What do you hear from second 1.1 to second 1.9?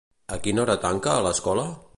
l'escola?